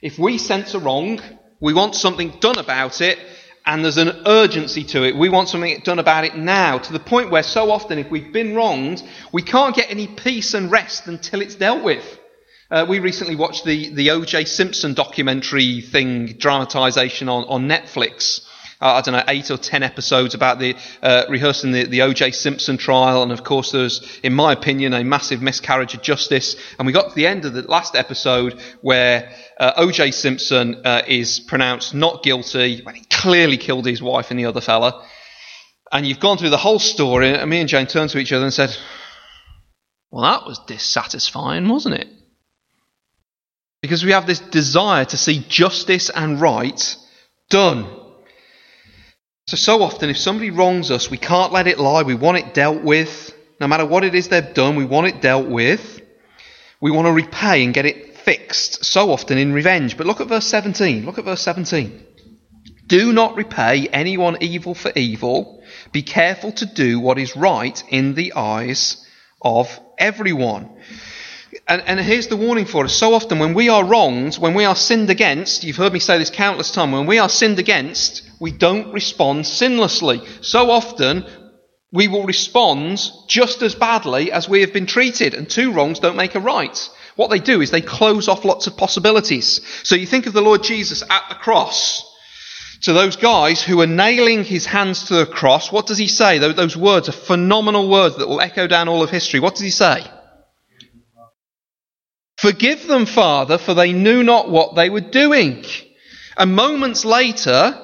[0.00, 1.20] If we sense a wrong,
[1.60, 3.18] we want something done about it,
[3.64, 5.16] and there's an urgency to it.
[5.16, 8.32] We want something done about it now, to the point where so often, if we've
[8.32, 12.04] been wronged, we can't get any peace and rest until it's dealt with.
[12.70, 14.46] Uh, we recently watched the, the O.J.
[14.46, 18.40] Simpson documentary thing, dramatisation on, on Netflix
[18.82, 22.32] uh, I don't know, eight or ten episodes about the uh, rehearsing the, the O.J.
[22.32, 26.56] Simpson trial, and of course there's, in my opinion, a massive miscarriage of justice.
[26.78, 30.10] And we got to the end of the last episode where uh, O.J.
[30.10, 34.60] Simpson uh, is pronounced not guilty when he clearly killed his wife and the other
[34.60, 35.06] fella.
[35.92, 38.44] And you've gone through the whole story, and me and Jane turned to each other
[38.44, 38.76] and said,
[40.10, 42.08] "Well, that was dissatisfying, wasn't it?"
[43.80, 46.96] Because we have this desire to see justice and right
[47.50, 47.86] done.
[49.48, 52.02] So, so often, if somebody wrongs us, we can't let it lie.
[52.02, 53.34] We want it dealt with.
[53.60, 56.00] No matter what it is they've done, we want it dealt with.
[56.80, 59.96] We want to repay and get it fixed, so often in revenge.
[59.96, 61.04] But look at verse 17.
[61.06, 62.06] Look at verse 17.
[62.92, 65.62] Do not repay anyone evil for evil.
[65.92, 69.02] Be careful to do what is right in the eyes
[69.40, 70.68] of everyone.
[71.66, 72.92] And, and, here's the warning for us.
[72.92, 76.18] So often, when we are wronged, when we are sinned against, you've heard me say
[76.18, 80.22] this countless times, when we are sinned against, we don't respond sinlessly.
[80.44, 81.24] So often,
[81.92, 86.16] we will respond just as badly as we have been treated, and two wrongs don't
[86.16, 86.90] make a right.
[87.16, 89.62] What they do is they close off lots of possibilities.
[89.82, 92.10] So you think of the Lord Jesus at the cross.
[92.82, 96.38] To those guys who are nailing his hands to the cross, what does he say?
[96.38, 99.38] Those words are phenomenal words that will echo down all of history.
[99.38, 100.04] What does he say?
[102.38, 105.64] Forgive them, Father, for they knew not what they were doing.
[106.36, 107.80] And moments later,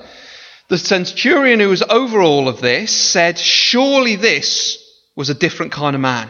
[0.67, 4.85] the centurion who was over all of this said, Surely this
[5.15, 6.29] was a different kind of man.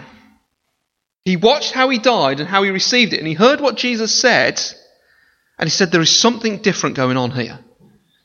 [1.24, 4.14] He watched how he died and how he received it, and he heard what Jesus
[4.14, 4.60] said,
[5.58, 7.58] and he said, There is something different going on here.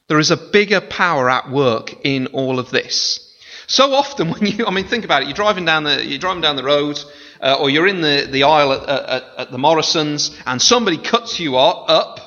[0.07, 3.19] There is a bigger power at work in all of this.
[3.67, 5.27] So often, when you, I mean, think about it.
[5.27, 6.99] You're driving down the, you're driving down the road,
[7.41, 11.39] uh, or you're in the, the aisle at, at, at the Morrisons and somebody cuts
[11.39, 12.19] you up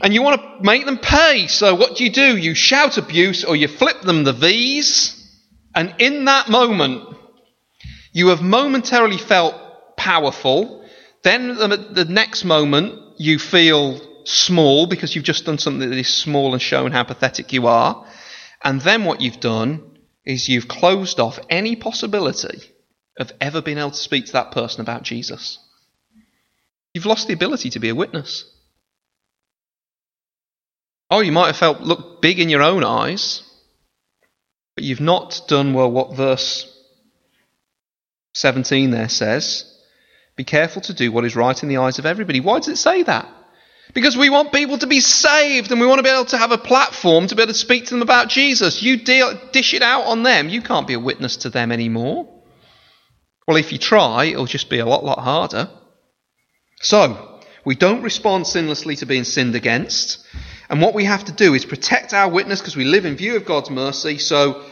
[0.00, 1.46] and you want to make them pay.
[1.46, 2.36] So what do you do?
[2.36, 5.14] You shout abuse or you flip them the V's.
[5.74, 7.16] And in that moment,
[8.12, 10.88] you have momentarily felt powerful.
[11.22, 16.12] Then the, the next moment, you feel small because you've just done something that is
[16.12, 18.06] small and shown how pathetic you are.
[18.62, 22.60] And then what you've done is you've closed off any possibility
[23.18, 25.58] of ever being able to speak to that person about Jesus.
[26.92, 28.44] You've lost the ability to be a witness.
[31.10, 33.42] Oh, you might have felt look big in your own eyes,
[34.74, 36.70] but you've not done well what verse
[38.34, 39.64] 17 there says.
[40.36, 42.40] Be careful to do what is right in the eyes of everybody.
[42.40, 43.28] Why does it say that?
[43.94, 46.52] Because we want people to be saved and we want to be able to have
[46.52, 48.82] a platform to be able to speak to them about Jesus.
[48.82, 50.48] You deal, dish it out on them.
[50.48, 52.28] You can't be a witness to them anymore.
[53.46, 55.70] Well, if you try, it'll just be a lot, lot harder.
[56.80, 60.24] So, we don't respond sinlessly to being sinned against.
[60.68, 63.36] And what we have to do is protect our witness because we live in view
[63.36, 64.18] of God's mercy.
[64.18, 64.64] So,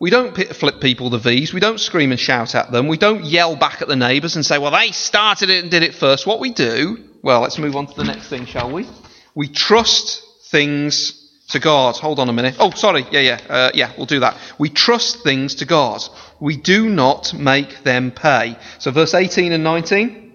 [0.00, 1.52] we don't flip people the V's.
[1.52, 2.88] We don't scream and shout at them.
[2.88, 5.82] We don't yell back at the neighbours and say, well, they started it and did
[5.82, 6.26] it first.
[6.26, 8.88] What we do, well, let's move on to the next thing, shall we?
[9.34, 11.16] We trust things
[11.50, 11.96] to God.
[11.96, 12.56] Hold on a minute.
[12.58, 13.06] Oh, sorry.
[13.10, 14.36] Yeah, yeah, uh, yeah, we'll do that.
[14.58, 16.02] We trust things to God.
[16.40, 18.56] We do not make them pay.
[18.78, 20.32] So, verse 18 and 19.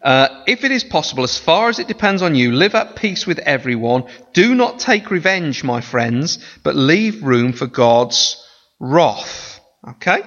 [0.00, 3.26] Uh, if it is possible, as far as it depends on you, live at peace
[3.26, 4.04] with everyone.
[4.32, 8.44] Do not take revenge, my friends, but leave room for God's
[8.78, 9.60] wrath.
[9.86, 10.20] Okay?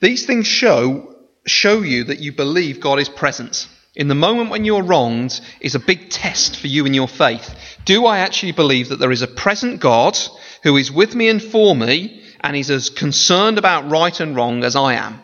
[0.00, 3.66] These things show, show you that you believe God is present.
[3.94, 7.54] In the moment when you're wronged is a big test for you and your faith.
[7.84, 10.18] Do I actually believe that there is a present God
[10.62, 14.64] who is with me and for me and is as concerned about right and wrong
[14.64, 15.20] as I am?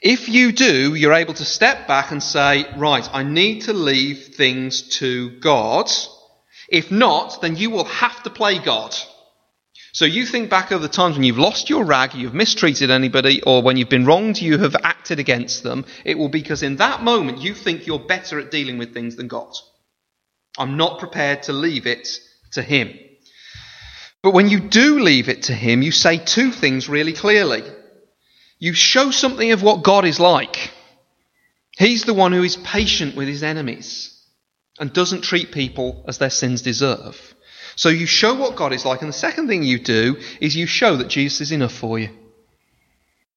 [0.00, 4.34] If you do, you're able to step back and say, right, I need to leave
[4.36, 5.90] things to God.
[6.68, 8.94] If not, then you will have to play God.
[9.96, 13.40] So you think back over the times when you've lost your rag, you've mistreated anybody,
[13.40, 15.86] or when you've been wronged, you have acted against them.
[16.04, 19.16] It will be because in that moment you think you're better at dealing with things
[19.16, 19.54] than God.
[20.58, 22.06] I'm not prepared to leave it
[22.52, 22.92] to Him.
[24.22, 27.62] But when you do leave it to Him, you say two things really clearly
[28.58, 30.72] you show something of what God is like.
[31.78, 34.12] He's the one who is patient with his enemies
[34.78, 37.34] and doesn't treat people as their sins deserve.
[37.76, 39.02] So you show what God is like.
[39.02, 42.08] And the second thing you do is you show that Jesus is enough for you.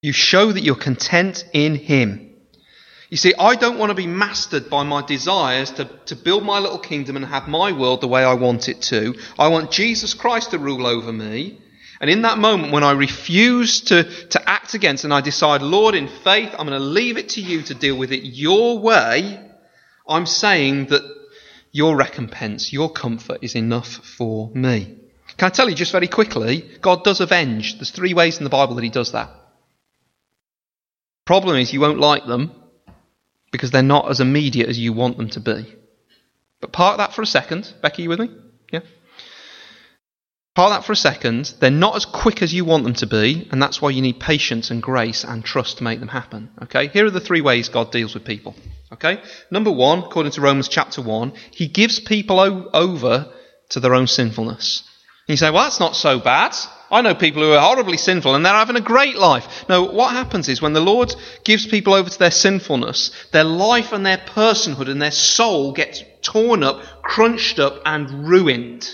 [0.02, 2.30] You show that you're content in him.
[3.10, 6.60] You see, I don't want to be mastered by my desires to, to build my
[6.60, 9.16] little kingdom and have my world the way I want it to.
[9.38, 11.60] I want Jesus Christ to rule over me.
[12.00, 15.96] And in that moment, when I refuse to, to act against and I decide, Lord,
[15.96, 19.44] in faith, I'm going to leave it to you to deal with it your way,
[20.08, 21.19] I'm saying that
[21.72, 24.98] your recompense, your comfort is enough for me.
[25.38, 26.70] Can I tell you just very quickly?
[26.82, 27.78] God does avenge.
[27.78, 29.30] There's three ways in the Bible that He does that.
[31.26, 32.52] Problem is, you won't like them
[33.52, 35.76] because they're not as immediate as you want them to be.
[36.60, 37.74] But park that for a second.
[37.82, 38.30] Becky, you with me?
[38.72, 38.82] Yeah?
[40.56, 41.54] Park that for a second.
[41.60, 44.20] They're not as quick as you want them to be, and that's why you need
[44.20, 46.50] patience and grace and trust to make them happen.
[46.64, 46.88] Okay?
[46.88, 48.56] Here are the three ways God deals with people.
[48.92, 49.22] Okay?
[49.52, 53.32] Number one, according to Romans chapter 1, he gives people o- over
[53.70, 54.84] to their own sinfulness.
[55.28, 56.56] And you say, well, that's not so bad.
[56.92, 59.66] I know people who are horribly sinful and they're having a great life.
[59.70, 63.92] No, what happens is when the Lord gives people over to their sinfulness, their life
[63.92, 68.90] and their personhood and their soul gets torn up, crunched up, and ruined.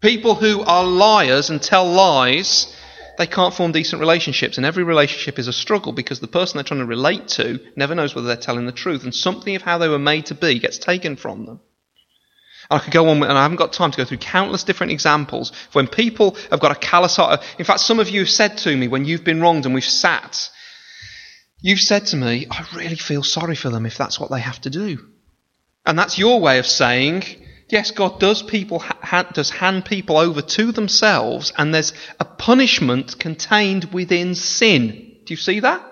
[0.00, 2.74] People who are liars and tell lies,
[3.18, 4.56] they can't form decent relationships.
[4.56, 7.94] And every relationship is a struggle because the person they're trying to relate to never
[7.94, 9.04] knows whether they're telling the truth.
[9.04, 11.60] And something of how they were made to be gets taken from them.
[12.70, 15.52] I could go on, and I haven't got time to go through countless different examples
[15.72, 17.42] when people have got a callous heart.
[17.58, 19.84] In fact, some of you have said to me when you've been wronged and we've
[19.84, 20.48] sat,
[21.60, 24.60] you've said to me, I really feel sorry for them if that's what they have
[24.62, 24.98] to do.
[25.84, 27.24] And that's your way of saying,
[27.72, 33.18] Yes, God does people ha- does hand people over to themselves, and there's a punishment
[33.18, 35.16] contained within sin.
[35.24, 35.82] Do you see that?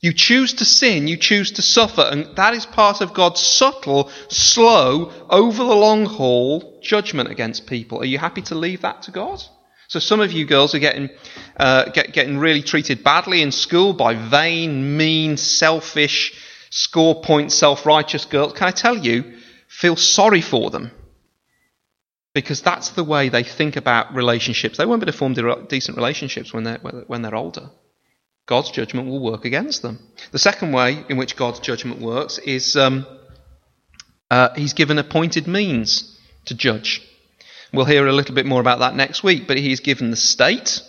[0.00, 4.10] You choose to sin, you choose to suffer, and that is part of God's subtle,
[4.28, 8.00] slow, over the long haul judgment against people.
[8.00, 9.40] Are you happy to leave that to God?
[9.86, 11.08] So some of you girls are getting
[11.56, 16.32] uh, get, getting really treated badly in school by vain, mean, selfish,
[16.70, 18.54] score point, self-righteous girls.
[18.54, 19.38] Can I tell you?
[19.74, 20.90] Feel sorry for them
[22.32, 24.78] because that's the way they think about relationships.
[24.78, 27.70] They won't be able to form decent relationships when they're, when they're older.
[28.46, 29.98] God's judgment will work against them.
[30.30, 33.06] The second way in which God's judgment works is um,
[34.30, 37.00] uh, He's given appointed means to judge.
[37.72, 40.82] We'll hear a little bit more about that next week, but He's given the state,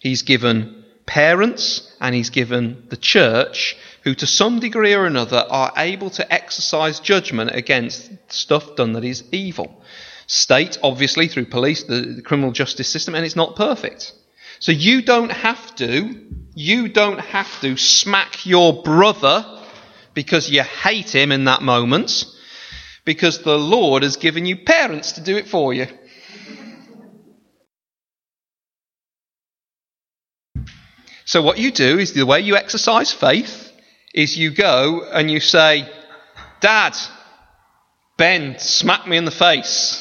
[0.00, 5.72] He's given parents, and He's given the church who, to some degree or another, are
[5.78, 9.82] able to exercise judgment against stuff done that is evil.
[10.26, 14.12] State, obviously, through police, the, the criminal justice system, and it's not perfect.
[14.60, 16.20] So you don't have to,
[16.54, 19.62] you don't have to smack your brother
[20.12, 22.26] because you hate him in that moment,
[23.06, 25.86] because the Lord has given you parents to do it for you.
[31.24, 33.63] So what you do is the way you exercise faith
[34.14, 35.86] is you go and you say,
[36.60, 36.96] Dad,
[38.16, 40.00] Ben smacked me in the face.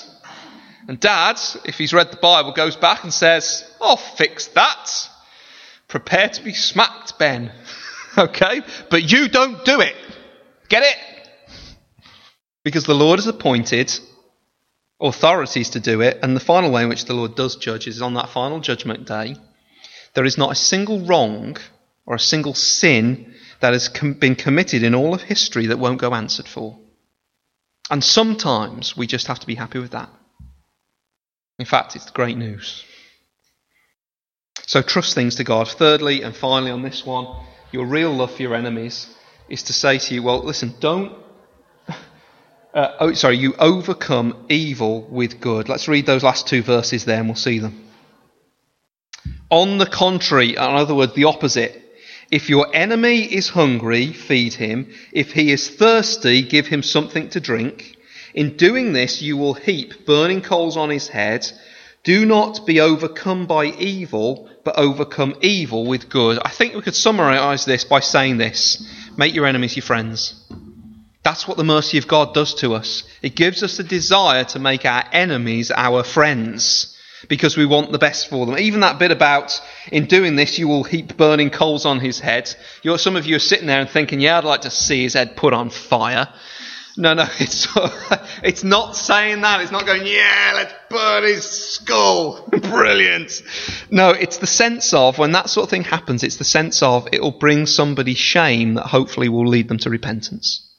[0.88, 5.10] And dad, if he's read the Bible, goes back and says, I'll fix that.
[5.88, 7.52] Prepare to be smacked, Ben.
[8.18, 8.62] okay?
[8.90, 9.96] But you don't do it.
[10.70, 10.98] Get it?
[12.64, 13.98] Because the Lord has appointed
[15.02, 18.02] authorities to do it, and the final way in which the Lord does judge is
[18.02, 19.36] on that final judgment day.
[20.14, 21.58] There is not a single wrong
[22.06, 23.33] or a single sin
[23.64, 26.78] that has com- been committed in all of history that won't go answered for.
[27.90, 30.10] And sometimes we just have to be happy with that.
[31.60, 32.84] In fact, it's great news.
[34.66, 35.70] So trust things to God.
[35.70, 37.26] Thirdly, and finally on this one,
[37.72, 39.08] your real love for your enemies
[39.48, 41.14] is to say to you, well, listen, don't.
[42.74, 45.70] Uh, oh, sorry, you overcome evil with good.
[45.70, 47.88] Let's read those last two verses there and we'll see them.
[49.52, 51.83] On the contrary, in other words, the opposite.
[52.34, 54.92] If your enemy is hungry, feed him.
[55.12, 57.96] If he is thirsty, give him something to drink.
[58.34, 61.48] In doing this, you will heap burning coals on his head.
[62.04, 66.40] Do not be overcome by evil, but overcome evil with good.
[66.44, 68.84] I think we could summarize this by saying this
[69.16, 70.34] make your enemies your friends.
[71.22, 73.04] That's what the mercy of God does to us.
[73.22, 76.93] It gives us a desire to make our enemies our friends
[77.28, 78.58] because we want the best for them.
[78.58, 79.60] Even that bit about
[79.92, 82.54] in doing this, you will heap burning coals on his head.
[82.82, 85.14] You're, some of you are sitting there and thinking, yeah, I'd like to see his
[85.14, 86.28] head put on fire.
[86.96, 87.68] No, no, it's,
[88.44, 89.62] it's not saying that.
[89.62, 92.48] It's not going, yeah, let's burn his skull.
[92.52, 93.42] Brilliant.
[93.90, 97.08] No, it's the sense of, when that sort of thing happens, it's the sense of
[97.12, 100.70] it will bring somebody shame that hopefully will lead them to repentance.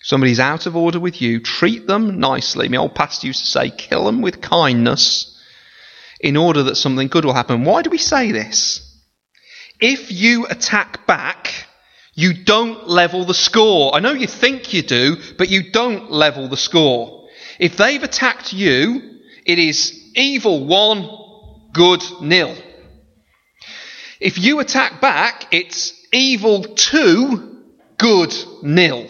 [0.00, 2.68] Somebody's out of order with you, treat them nicely.
[2.68, 5.31] My old pastor used to say, kill them with kindness
[6.22, 7.64] in order that something good will happen.
[7.64, 8.88] Why do we say this?
[9.80, 11.66] If you attack back,
[12.14, 13.94] you don't level the score.
[13.94, 17.28] I know you think you do, but you don't level the score.
[17.58, 21.08] If they've attacked you, it is evil one,
[21.72, 22.56] good nil.
[24.20, 27.64] If you attack back, it's evil two,
[27.98, 29.08] good nil.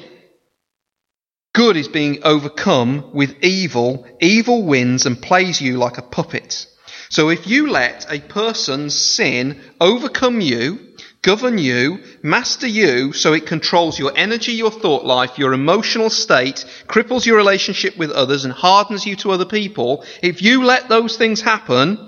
[1.54, 4.06] Good is being overcome with evil.
[4.20, 6.66] Evil wins and plays you like a puppet.
[7.12, 13.44] So if you let a person's sin overcome you, govern you, master you, so it
[13.44, 18.54] controls your energy, your thought life, your emotional state, cripples your relationship with others, and
[18.54, 21.98] hardens you to other people, if you let those things happen,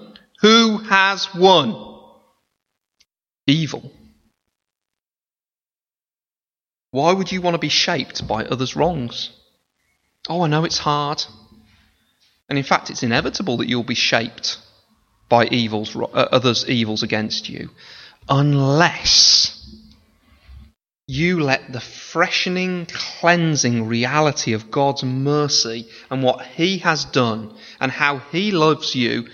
[0.41, 1.75] who has won?
[3.47, 3.93] Evil.
[6.93, 9.29] Why would you want to be shaped by others' wrongs?
[10.31, 11.23] Oh, I know it's hard.
[12.49, 14.64] And in fact, it's inevitable that you'll be shaped
[15.35, 17.69] by evils, uh, others' evils against you,
[18.29, 19.51] unless
[21.09, 27.91] you let the freshening, cleansing reality of God's mercy and what He has done and
[27.91, 29.27] how He loves you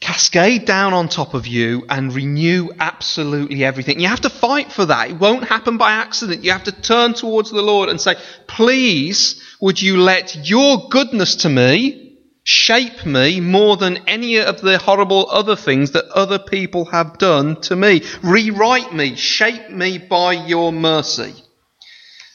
[0.00, 4.00] cascade down on top of you and renew absolutely everything.
[4.00, 5.10] You have to fight for that.
[5.10, 6.44] It won't happen by accident.
[6.44, 8.16] You have to turn towards the Lord and say,
[8.48, 12.01] please, would you let your goodness to me
[12.44, 17.60] shape me more than any of the horrible other things that other people have done
[17.62, 18.02] to me.
[18.22, 21.34] Rewrite me, shape me by your mercy.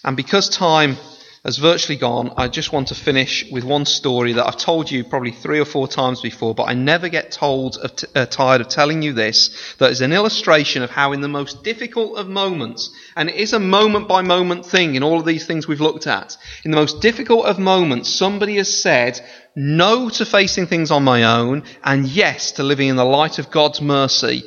[0.04, 0.96] And because time
[1.44, 5.04] has virtually gone, I just want to finish with one story that I've told you
[5.04, 8.60] probably three or four times before, but I never get told of t- uh, tired
[8.60, 9.76] of telling you this.
[9.78, 13.54] That is an illustration of how, in the most difficult of moments, and it is
[13.54, 16.78] a moment by moment thing in all of these things we've looked at, in the
[16.78, 19.22] most difficult of moments, somebody has said,
[19.60, 23.50] no to facing things on my own, and yes to living in the light of
[23.50, 24.44] God's mercy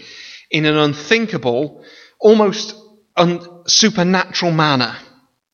[0.53, 1.85] in an unthinkable,
[2.21, 2.77] almost
[3.17, 4.97] un- supernatural manner.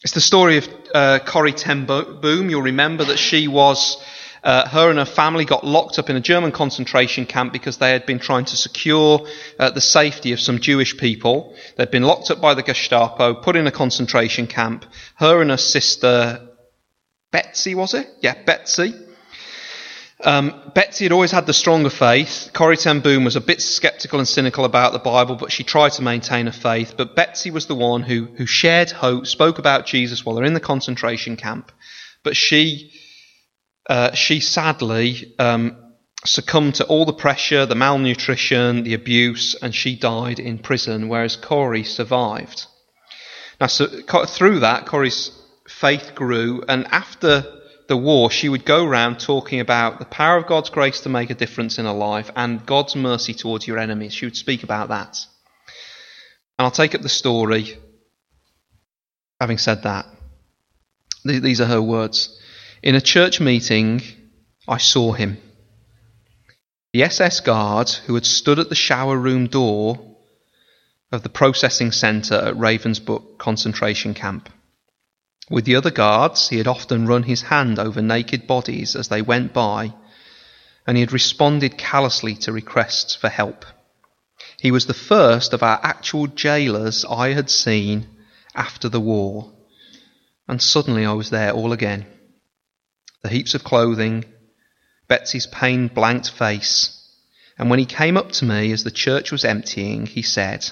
[0.02, 2.50] It's the story of uh, Corrie ten Boom.
[2.50, 3.96] You'll remember that she was,
[4.44, 7.92] uh, her and her family got locked up in a German concentration camp because they
[7.92, 9.26] had been trying to secure
[9.58, 11.56] uh, the safety of some Jewish people.
[11.76, 14.84] They'd been locked up by the Gestapo, put in a concentration camp.
[15.14, 16.46] Her and her sister,
[17.32, 18.06] Betsy, was it?
[18.20, 18.92] Yeah, Betsy
[20.26, 22.50] um, Betsy had always had the stronger faith.
[22.52, 25.92] Corrie ten Boom was a bit sceptical and cynical about the Bible, but she tried
[25.92, 26.94] to maintain her faith.
[26.96, 30.54] But Betsy was the one who, who shared hope, spoke about Jesus while they're in
[30.54, 31.70] the concentration camp.
[32.24, 32.92] But she,
[33.88, 35.76] uh, she sadly um,
[36.24, 41.36] succumbed to all the pressure, the malnutrition, the abuse, and she died in prison, whereas
[41.36, 42.66] Corrie survived.
[43.60, 43.86] Now, so,
[44.26, 45.30] through that, Corrie's
[45.68, 47.55] faith grew, and after
[47.88, 51.30] the war, she would go around talking about the power of God's grace to make
[51.30, 54.12] a difference in a life and God's mercy towards your enemies.
[54.12, 55.18] She would speak about that.
[56.58, 57.78] And I'll take up the story.
[59.40, 60.06] Having said that,
[61.24, 62.40] these are her words.
[62.82, 64.02] In a church meeting,
[64.66, 65.38] I saw him.
[66.92, 70.16] The SS guard who had stood at the shower room door
[71.12, 74.48] of the processing centre at Ravensbrück concentration camp.
[75.48, 79.22] With the other guards, he had often run his hand over naked bodies as they
[79.22, 79.94] went by,
[80.86, 83.64] and he had responded callously to requests for help.
[84.58, 88.08] He was the first of our actual jailers I had seen
[88.56, 89.52] after the war,
[90.48, 92.06] and suddenly I was there all again.
[93.22, 94.24] The heaps of clothing,
[95.06, 96.90] Betsy's pain blanked face,
[97.56, 100.68] and when he came up to me as the church was emptying, he said,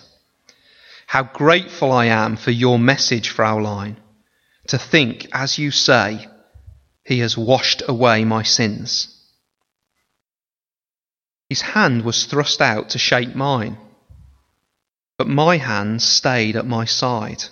[1.06, 3.98] How grateful I am for your message, Fraulein
[4.68, 6.28] to think, as you say,
[7.04, 9.10] He has washed away my sins.
[11.48, 13.78] His hand was thrust out to shake mine,
[15.18, 17.44] but my hand stayed at my side.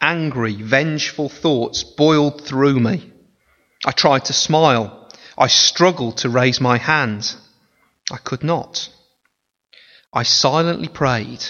[0.00, 3.12] Angry, vengeful thoughts boiled through me.
[3.84, 5.10] I tried to smile.
[5.36, 7.34] I struggled to raise my hand.
[8.10, 8.88] I could not.
[10.12, 11.44] I silently prayed,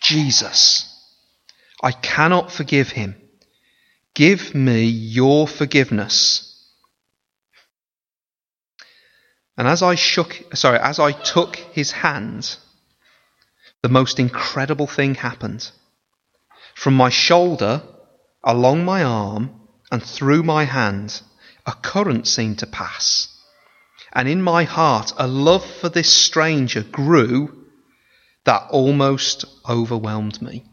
[0.00, 0.88] Jesus,
[1.82, 3.23] I cannot forgive him
[4.14, 6.50] Give me your forgiveness.
[9.56, 12.56] And as I shook, sorry, as I took his hand,
[13.82, 15.70] the most incredible thing happened.
[16.74, 17.82] From my shoulder,
[18.42, 19.60] along my arm,
[19.90, 21.20] and through my hand,
[21.66, 23.28] a current seemed to pass.
[24.12, 27.64] And in my heart, a love for this stranger grew
[28.44, 30.64] that almost overwhelmed me.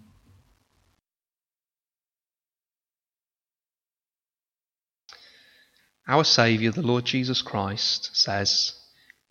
[6.07, 8.73] Our Saviour, the Lord Jesus Christ, says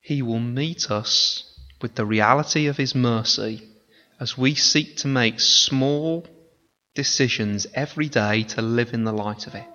[0.01, 1.45] He will meet us
[1.83, 3.69] with the reality of His mercy
[4.21, 6.27] as we seek to make small
[6.95, 9.67] decisions every day to live in the light of it.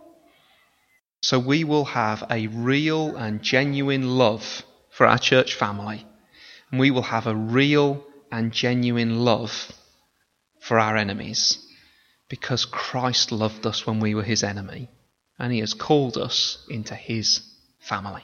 [1.22, 6.06] So we will have a real and genuine love for our church family,
[6.72, 9.72] and we will have a real and genuine love
[10.62, 11.58] for our enemies
[12.30, 14.90] because Christ loved us when we were His enemy
[15.40, 17.42] and He has called us into His
[17.80, 18.24] family.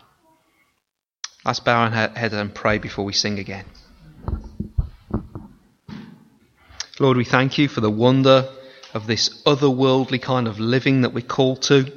[1.44, 3.66] Let's bow our head and pray before we sing again.
[7.00, 8.48] Lord, we thank you for the wonder
[8.94, 11.92] of this otherworldly kind of living that we're called to.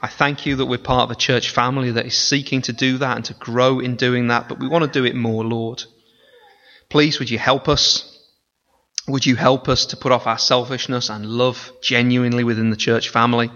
[0.00, 2.98] I thank you that we're part of a church family that is seeking to do
[2.98, 5.82] that and to grow in doing that, but we want to do it more, Lord.
[6.88, 8.10] Please, would you help us?
[9.08, 13.08] Would you help us to put off our selfishness and love genuinely within the church
[13.08, 13.50] family?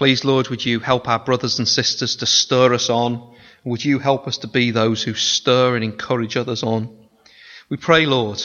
[0.00, 3.36] Please, Lord, would you help our brothers and sisters to stir us on?
[3.64, 6.96] Would you help us to be those who stir and encourage others on?
[7.68, 8.42] We pray, Lord,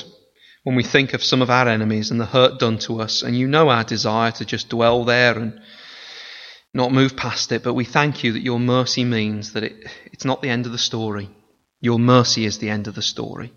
[0.65, 3.37] when we think of some of our enemies and the hurt done to us, and
[3.37, 5.61] you know our desire to just dwell there and
[6.73, 10.25] not move past it, but we thank you that your mercy means that it, it's
[10.25, 11.29] not the end of the story.
[11.79, 13.53] Your mercy is the end of the story.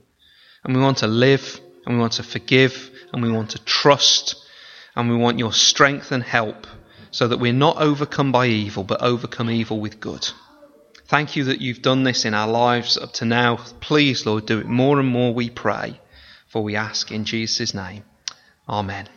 [0.62, 4.36] And we want to live, and we want to forgive, and we want to trust,
[4.94, 6.68] and we want your strength and help
[7.10, 10.28] so that we're not overcome by evil, but overcome evil with good.
[11.06, 13.56] Thank you that you've done this in our lives up to now.
[13.80, 16.00] Please, Lord, do it more and more, we pray,
[16.48, 18.04] for we ask in Jesus' name.
[18.68, 19.08] Amen.